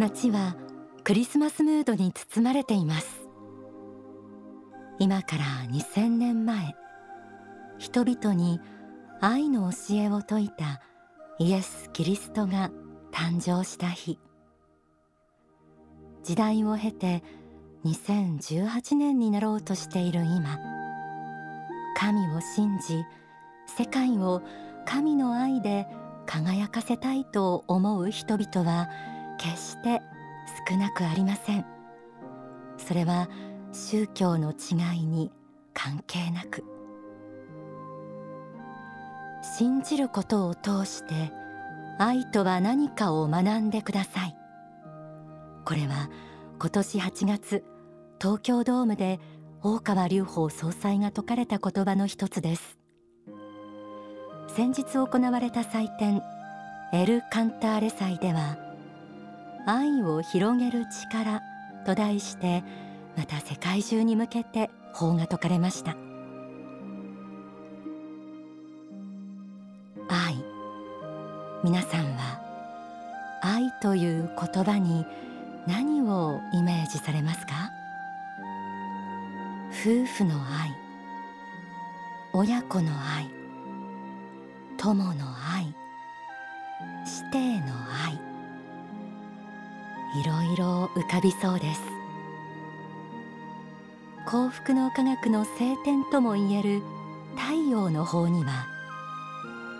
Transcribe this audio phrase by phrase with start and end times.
[0.00, 0.56] 街は
[1.04, 3.28] クリスマスムードに包まれています。
[4.98, 6.74] 今から2000年前
[7.78, 8.60] 人々に
[9.20, 10.80] 愛の教えを説いた
[11.38, 12.70] イエス・キリストが
[13.12, 14.18] 誕生した日。
[16.22, 17.22] 時代を経て
[17.84, 20.58] 2018年になろうとしている今
[21.94, 23.04] 神を信じ
[23.66, 24.42] 世界を
[24.86, 25.86] 神の愛で
[26.24, 28.88] 輝かせたいと思う人々は
[29.40, 30.02] 決して
[30.68, 31.64] 少なくありません。
[32.76, 33.28] それは
[33.72, 35.32] 宗教の違いに
[35.72, 36.62] 関係なく。
[39.56, 41.32] 信じることを通して
[41.98, 44.36] 愛とは何かを学んでください。
[45.64, 46.10] これは
[46.58, 47.64] 今年8月
[48.20, 49.20] 東京ドームで
[49.62, 52.78] 大川隆法総裁が説かれた言葉の一つです。
[54.48, 56.22] 先日行われた祭典
[56.92, 58.69] エル・カンターレ祭では
[59.72, 61.40] 愛を広げる力
[61.86, 62.64] と題して
[63.16, 65.96] また世界中に向けて法が説かれました。
[70.08, 70.34] 愛。
[71.62, 72.40] 皆さんは
[73.42, 75.06] 愛という言葉に
[75.68, 77.70] 何をイメージされますか？
[79.70, 80.74] 夫婦の愛。
[82.32, 83.30] 親子の愛。
[84.78, 85.72] 友の愛。
[87.06, 87.72] 師弟の
[88.04, 88.29] 愛。
[90.16, 91.80] いろいろ浮かびそうです。
[94.26, 96.82] 幸福の科学の聖典ともいえる
[97.36, 98.66] 太陽の方には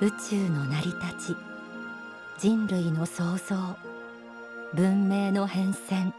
[0.01, 1.37] 宇宙の成り立ち
[2.39, 3.55] 人類の創造
[4.75, 6.13] 文明の変遷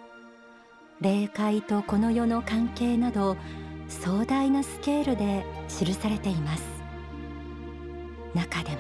[1.02, 3.36] 霊界とこの世の関係など
[3.90, 6.64] 壮大なスケールで記されています。
[8.34, 8.78] 中でも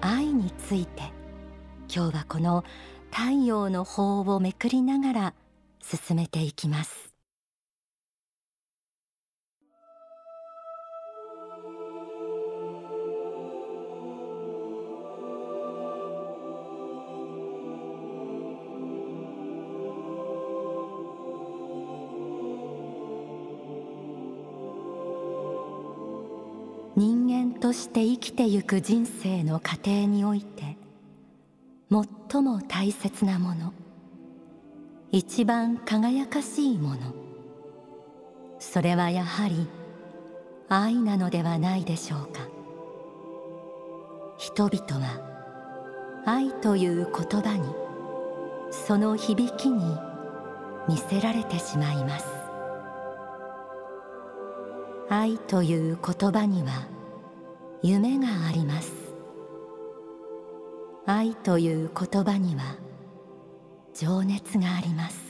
[0.00, 1.02] 愛について
[1.92, 2.62] 今日はこの
[3.14, 5.34] 太陽の法をめくりながら
[5.82, 7.12] 進めていきます。
[26.96, 30.76] 人間として生きてゆく人生の過程において
[32.32, 33.74] 最も大切なもの。
[35.10, 36.96] 一番輝かしいもの。
[38.58, 39.68] それはやはり
[40.70, 42.48] 愛なのではないでしょうか。
[44.38, 47.68] 人々は愛という言葉に
[48.70, 49.84] その響きに
[50.88, 52.24] 見せられてしまいます。
[55.10, 56.88] 愛という言葉には
[57.82, 59.01] 夢があります。
[61.04, 62.76] 愛という言葉には
[63.92, 65.20] 情熱があります。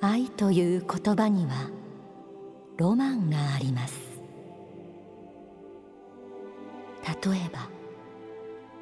[0.00, 1.70] 愛という言葉には
[2.76, 3.98] ロマンがあります。
[7.24, 7.70] 例えば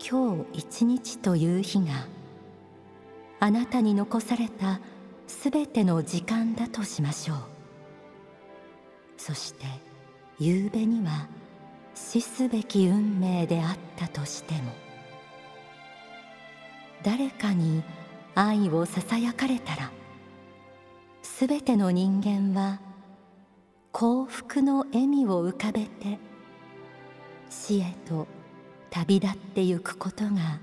[0.04, 2.06] 今日一日という日が
[3.38, 4.80] あなたに残された
[5.28, 7.38] すべての時間だとしましょう。
[9.16, 9.64] そして
[10.40, 11.28] 夕べには
[11.96, 14.72] 死すべき運命であったとしても
[17.02, 17.82] 誰かに
[18.34, 19.90] 愛をささやかれたら
[21.22, 22.80] すべての人間は
[23.92, 26.18] 幸福の笑みを浮かべて
[27.48, 28.26] 死へと
[28.90, 30.60] 旅立ってゆくことが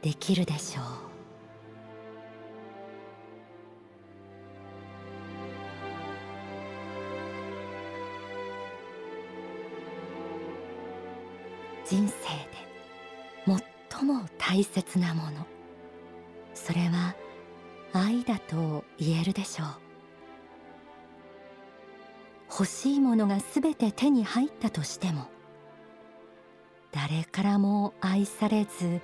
[0.00, 1.11] できるでしょう。
[11.92, 12.14] 人生
[13.52, 13.60] で
[13.90, 15.46] 最も大切なもの。
[16.54, 17.14] それは
[17.92, 19.68] 愛だと言えるでしょう。
[22.50, 25.26] 欲しいものがすべて手に入ったとしても
[26.92, 29.02] 誰からも愛されず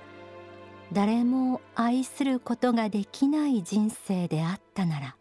[0.91, 5.15] 誰も愛することができない人生であったなら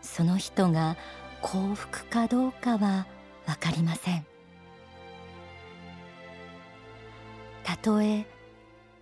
[0.00, 0.96] その人が
[1.42, 3.06] 幸福かどうかは
[3.46, 4.31] 分かりません。
[7.64, 8.26] たとえ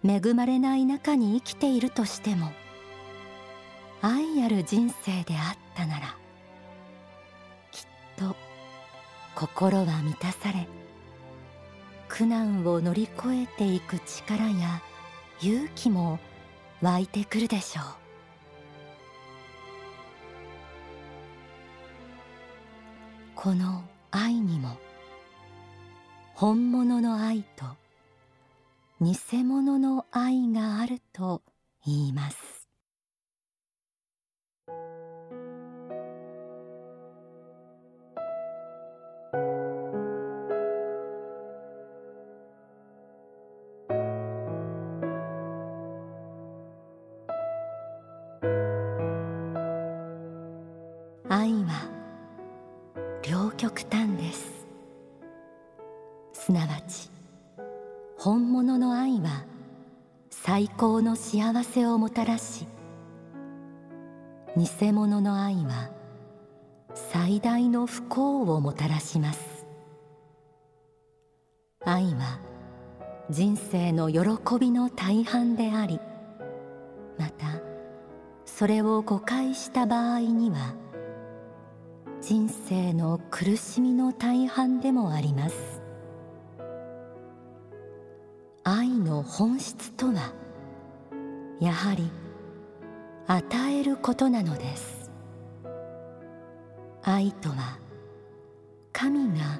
[0.04, 2.52] 恵まれない中に生きているとしても
[4.02, 6.16] 愛ある人生であったなら
[7.70, 7.84] きっ
[8.16, 8.36] と
[9.34, 10.66] 心は満たされ
[12.08, 14.82] 苦難を乗り越えていく力や
[15.40, 16.18] 勇気も
[16.82, 17.84] 湧いてくるでしょう。
[23.34, 24.76] この愛にも
[26.34, 27.64] 本物の愛と
[29.02, 31.40] 偽物の愛があると
[31.86, 32.68] 言います。
[51.30, 51.88] 愛は
[53.22, 54.66] 両極端です。
[56.34, 57.09] すなわち
[58.22, 59.46] 本物の愛は
[60.28, 62.68] 最高の幸せをもたらし
[64.58, 65.90] 偽物の愛は
[66.94, 69.64] 最大の不幸をもたらします。
[71.82, 72.40] 愛は
[73.30, 74.20] 人生の喜
[74.60, 75.98] びの大半であり
[77.18, 77.62] また
[78.44, 80.74] それを誤解した場合には
[82.20, 85.79] 人生の苦しみの大半でもあります。
[88.72, 90.32] 愛の本質とは
[91.58, 92.08] やはり
[93.26, 95.10] 与えることなのです。
[97.02, 97.80] 愛とは
[98.92, 99.58] 神が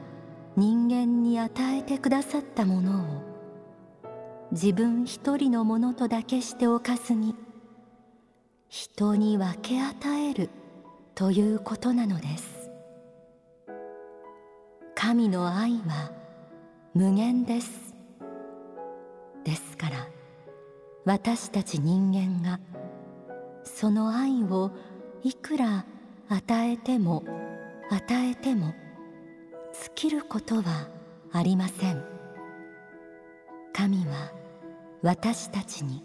[0.57, 3.23] 人間に与えてくださったものを
[4.53, 7.35] 自分一人のものとだけしておかずに
[8.69, 10.51] 人に分け与える
[11.17, 12.71] ということなのです。
[14.95, 16.13] 神の愛は
[16.95, 17.90] 無限です。
[19.45, 20.09] ですから
[21.05, 22.61] 私たち人間が
[23.65, 24.71] その愛を
[25.23, 25.85] いくら
[26.29, 27.25] 与えても
[27.91, 28.75] 与えても
[29.73, 30.89] 尽きることは
[31.33, 32.05] ありません。
[33.73, 34.33] 神は
[35.03, 36.05] 私たちに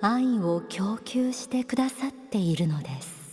[0.00, 3.25] 愛を供給してくださっているのです。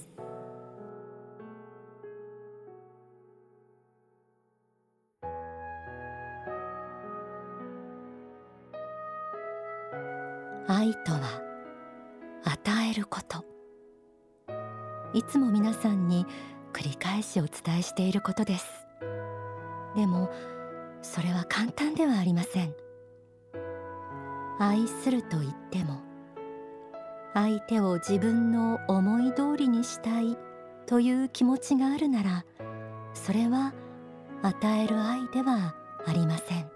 [17.83, 18.87] していることです。
[19.95, 20.29] でも
[21.01, 22.73] それは簡単ではありません。
[24.59, 26.01] 愛すると言っても
[27.33, 30.37] 相手を自分の思い通りにしたい
[30.85, 32.45] という気持ちがあるなら
[33.13, 33.73] それは
[34.43, 35.75] 与える愛では
[36.05, 36.69] ありません。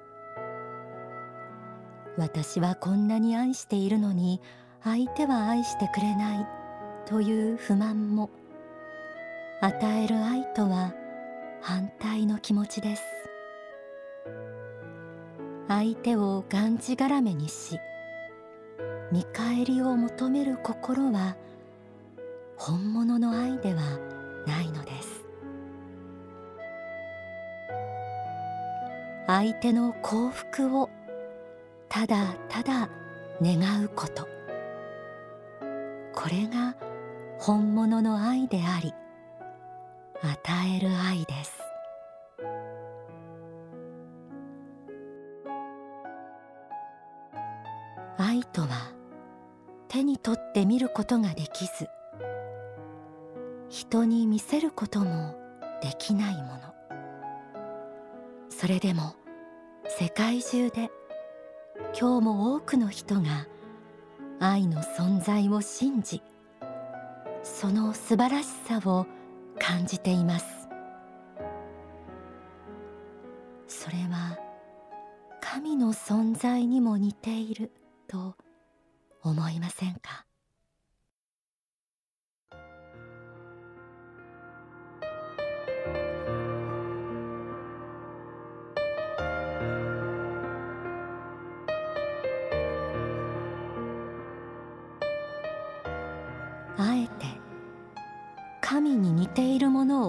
[2.17, 4.41] 私はこんなに愛しているのに
[4.83, 6.47] 相手は愛してくれない
[7.05, 8.31] という不満も
[9.59, 10.93] 与える愛とは
[11.61, 13.03] 反対の気持ちです。
[15.67, 17.79] 相手をがんじがらめにし
[19.11, 21.35] 見返りを求める心は
[22.55, 23.81] 本物の愛では
[24.45, 25.25] ないのです。
[29.25, 30.89] 相手の幸福を
[31.89, 32.89] ただただ
[33.41, 34.27] 願うこと。
[36.13, 36.75] これが
[37.39, 38.93] 本物の愛であり
[40.23, 40.39] 与
[40.75, 41.53] える愛です。
[48.17, 48.91] 愛とは
[49.87, 51.87] 手に取って見ることができず
[53.69, 55.35] 人に見せることも
[55.81, 56.59] できないもの。
[58.49, 59.15] それでも
[59.87, 60.89] 世界中で
[61.99, 63.47] 今日も多くの人が
[64.39, 66.23] 愛の存在を信じ
[67.43, 69.05] その素晴らしさを
[69.59, 70.45] 感じています。
[73.67, 74.37] それは
[75.41, 77.71] 神の存在にも似ている
[78.07, 78.35] と
[79.23, 80.26] 思いませんか？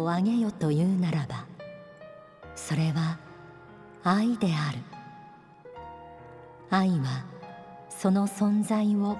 [0.03, 1.47] をあげよというならば
[2.55, 3.19] それは
[4.05, 4.79] 愛である。
[6.71, 7.25] 愛は
[7.89, 9.17] その存在を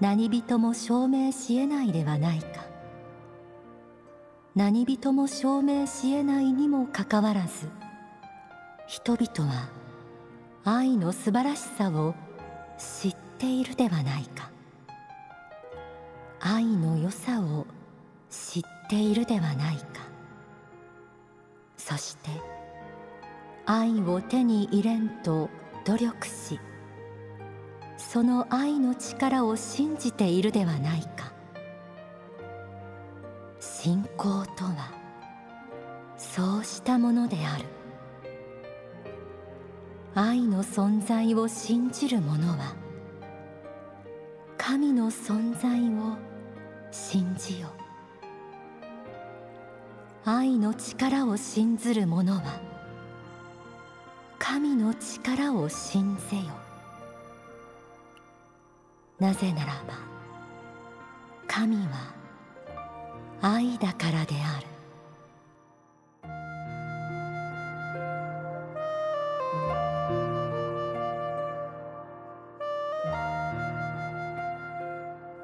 [0.00, 2.64] 何人も証明しえないではないか。
[4.54, 7.68] 何人も証明しえないにもかかわらず
[8.86, 9.68] 人々は
[10.64, 12.14] 愛の素晴らしさを
[12.78, 14.50] 知っているではないか。
[16.40, 17.66] 愛の良さを
[18.30, 19.84] 知ってているではないか。
[21.76, 22.30] そして
[23.66, 25.50] 愛を手に入れんと
[25.84, 26.60] 努力し
[27.96, 31.32] その愛の力を信じているではないか。
[33.58, 34.92] 信仰とは
[36.16, 37.64] そうしたものである。
[40.14, 42.76] 愛の存在を信じる者は
[44.56, 46.16] 神の存在を
[46.92, 47.68] 信じよ
[50.26, 52.58] 愛の力を信ずる者は
[54.38, 56.44] 神の力を信ぜよ。
[59.20, 59.98] なぜならば
[61.46, 62.14] 神は
[63.42, 64.66] 愛だからである。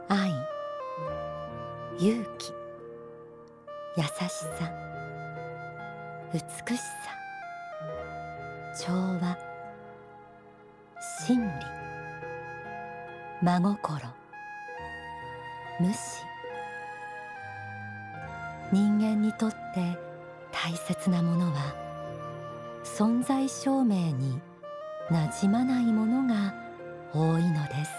[0.09, 0.31] 愛
[1.99, 2.53] 勇気
[3.97, 4.70] 優しさ。
[6.33, 6.39] 美
[6.77, 6.87] しさ。
[8.87, 9.37] 調和。
[11.27, 11.49] 真理。
[13.43, 14.07] 真心。
[15.81, 15.99] 無視。
[18.71, 19.99] 人間にとって
[20.53, 21.75] 大切なものは
[22.85, 24.41] 存在証明に
[25.11, 26.55] なじまないものが
[27.13, 27.91] 多いのです。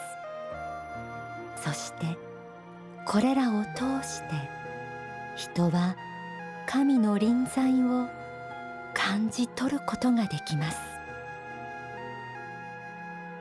[1.65, 2.17] そして
[3.05, 4.27] これらを通して
[5.35, 5.97] 人は
[6.65, 8.20] 神の臨在を
[8.93, 10.77] 感じ取ることができます。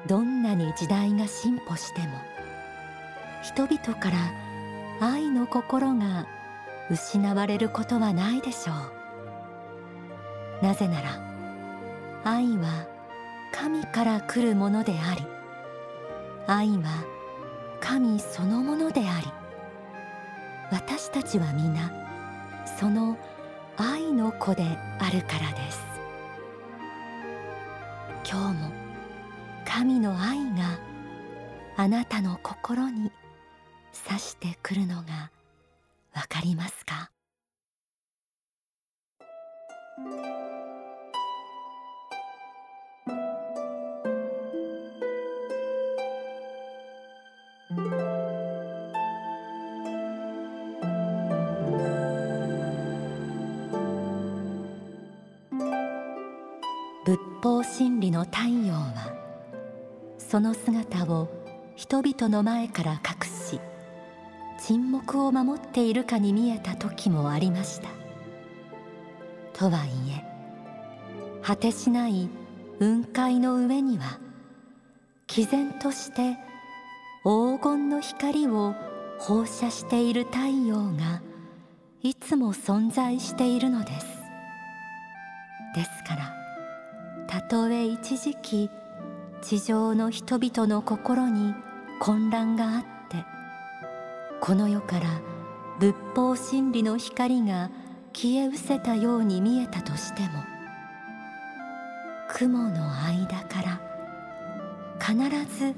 [0.06, 2.08] どんなに時代が進歩しても
[3.42, 4.16] 人々から
[5.00, 6.26] 愛の心が
[6.90, 8.72] 失われることはないでしょ
[10.62, 10.64] う。
[10.64, 11.20] なぜなら
[12.24, 12.86] 愛は
[13.52, 15.26] 神から来るものであり
[16.46, 17.04] 愛は
[17.80, 19.26] 神そのものであり
[20.70, 21.90] 私たちは皆
[22.78, 23.39] その愛
[23.76, 24.62] 愛の子で
[24.98, 25.80] あるからです。
[28.30, 28.70] 今日も
[29.64, 30.78] 神の愛が
[31.76, 33.10] あなたの心に
[33.92, 35.30] さしてくるのが
[36.14, 37.10] わかりますか？
[57.72, 59.14] 真理の太陽は
[60.18, 61.28] その姿を
[61.76, 63.60] 人々の前から隠し
[64.58, 67.88] 沈黙を守っているかに見えた時もありました。
[69.52, 70.24] とはいえ
[71.42, 72.28] 果てしない
[72.80, 74.18] 雲海の上には
[75.28, 76.36] 毅然として
[77.22, 78.74] 黄金の光を
[79.20, 81.22] 放射している太陽が
[82.02, 84.06] いつも存在しているのです。
[85.76, 86.29] ですから
[87.50, 88.70] とえ一時期
[89.42, 91.52] 地上の人々の心に
[91.98, 93.24] 混乱があって
[94.40, 95.20] この世から
[95.80, 97.72] 仏法真理の光が
[98.12, 100.28] 消え失せたように見えたとしても
[102.28, 103.80] 雲の間から
[105.00, 105.18] 必
[105.58, 105.74] ず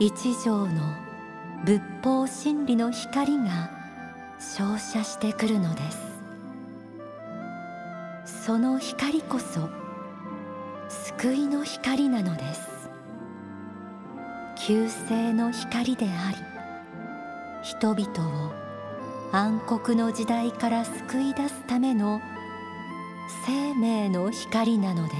[0.00, 0.96] 一条の
[1.66, 3.70] 仏法真理の光が
[4.38, 6.12] 照射してくるのです。
[8.44, 9.81] その光こそ
[11.22, 12.90] 救いの光なのです。
[14.66, 16.36] 救世の光であり
[17.62, 18.52] 人々を
[19.30, 22.20] 暗黒の時代から救い出すための
[23.46, 25.16] 生命の光なのです。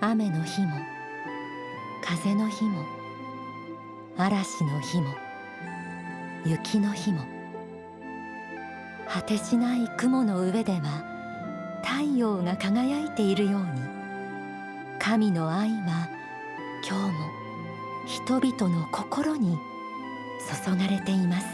[0.00, 0.70] 雨の日も
[2.02, 2.84] 風の日も
[4.16, 5.14] 嵐の日も
[6.44, 7.39] 雪の日も
[9.12, 11.04] 果てしない雲の上では
[11.82, 13.66] 太陽が輝いているように
[15.00, 16.08] 神の愛は
[16.88, 17.30] 今日も
[18.06, 19.58] 人々の心に
[20.64, 21.46] 注がれています。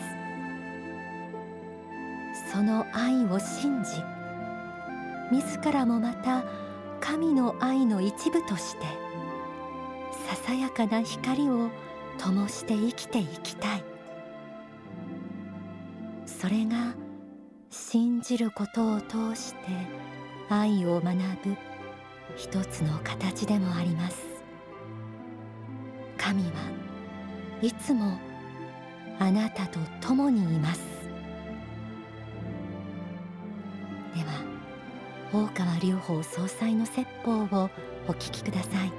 [2.52, 3.90] その愛を信じ
[5.30, 6.44] 自らもまた
[7.00, 8.86] 神の愛の一部として
[10.28, 11.70] ささやかな光を
[12.18, 13.84] 灯して生きていきたい。
[16.26, 16.94] それが
[17.76, 19.59] 信じることを通して
[20.49, 21.14] 愛を学
[21.45, 21.56] ぶ
[22.35, 24.26] 一つの形でもあります。
[26.16, 26.50] 神は
[27.62, 28.18] いつも
[29.18, 30.80] あなたと共にいます。
[34.14, 34.42] では
[35.33, 37.71] 大川隆法総裁の説法を
[38.09, 38.92] お聞きください。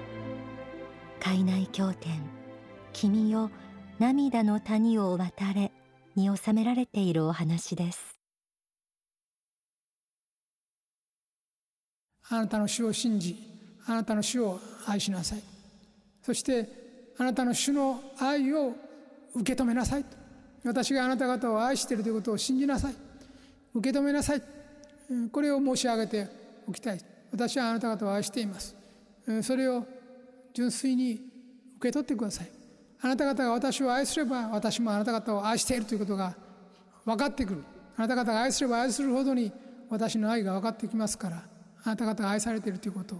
[1.19, 2.21] 海内経典
[2.93, 3.49] 君よ
[3.99, 5.71] 涙の谷を渡れ
[6.15, 8.16] に収められているお話です。
[12.29, 13.37] あなたの主を信じ
[13.85, 15.41] あなたの主を愛しなさい。
[16.21, 16.67] そして
[17.17, 18.75] あなたの主の愛を
[19.33, 20.05] 受け止めなさい。
[20.65, 22.95] 私があなた方を愛しているということを信じなさい。
[23.73, 24.41] 受け止めなさい。
[25.31, 26.27] これを申し上げて
[26.67, 26.99] おきたい。
[27.31, 28.75] 私はあなた方を愛しています。
[29.41, 29.85] それを
[30.53, 31.13] 純粋に
[31.77, 32.49] 受け取ってください。
[33.01, 36.35] あなた方が私を愛すれば私もあなた方を愛しているということが
[37.05, 37.63] 分かってくる。
[37.95, 39.51] あなた方が愛すれば愛するほどに
[39.89, 41.43] 私の愛が分かってきますから
[41.87, 43.15] あなた方が愛されているということ。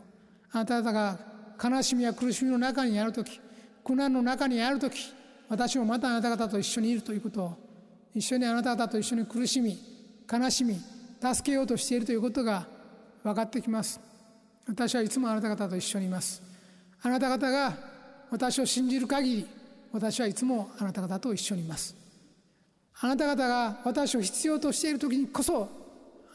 [0.51, 1.17] あなた方が
[1.63, 3.39] 悲しみや苦しみの中にある時
[3.83, 5.13] 苦難の中にある時
[5.47, 7.43] 私もまたあなた方と一緒にいるということ。
[7.43, 7.57] を
[8.13, 9.77] 一緒にあなた方と一緒に苦しみ
[10.29, 10.75] 悲しみ
[11.21, 12.67] 助けようとしているということが
[13.23, 14.01] 分かってきます。
[14.67, 16.41] 私はいつもあなた方と一緒にいます。
[17.01, 17.73] あなた方が
[18.29, 19.47] 私を信じる限り
[19.93, 21.95] 私はいつもあなた方と一緒にいます。
[22.99, 25.69] あなた方が私を必要としている時にこそ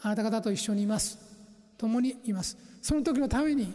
[0.01, 1.22] あなた方と一緒にいます。
[1.83, 2.57] 共にいます。
[2.81, 3.73] その時のために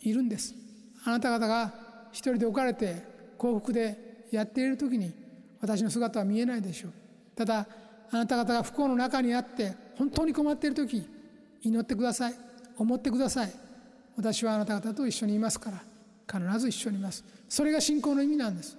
[0.00, 0.56] いるんです。
[1.04, 1.72] あなた方が
[2.10, 3.00] 一人で置かれて
[3.38, 5.14] 幸福でやっている時に
[5.60, 6.92] 私の姿は見えないでしょう。
[7.36, 7.64] ただ
[8.10, 11.08] あなた方が不幸の中にあって本当に困っている時
[11.62, 12.34] 祈ってください。
[12.76, 13.52] 思ってください。
[14.16, 15.80] 私はあなた方と一緒にいますから
[16.26, 17.24] 必ず一緒にいます。
[17.48, 18.76] それが信仰の意味なんです。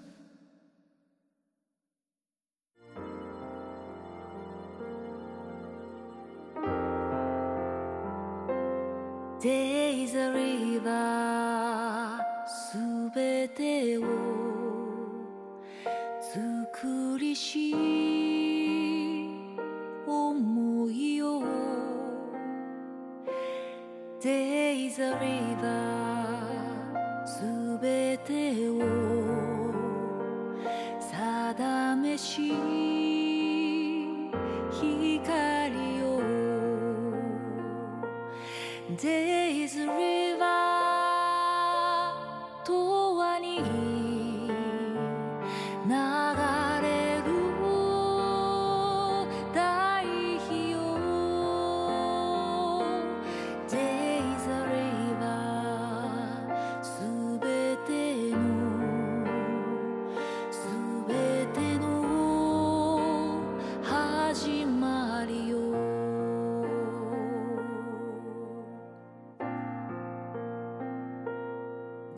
[9.41, 12.77] There is a river す
[13.15, 14.01] べてを
[16.19, 17.73] 作りし
[20.05, 21.41] 思いを
[24.19, 25.65] There is a river
[27.25, 27.41] す
[27.81, 28.81] べてを
[30.99, 32.78] 定めし
[39.01, 40.39] There is a river
[42.67, 43.98] 永遠に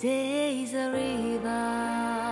[0.01, 2.30] Days a river.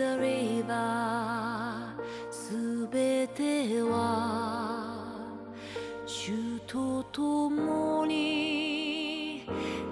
[0.00, 1.94] さ
[2.30, 5.26] すべては
[6.06, 9.44] 主と共に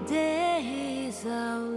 [0.07, 1.68] Days are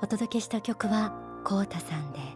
[0.00, 1.12] お届けした曲は
[1.44, 2.27] コウタさんです。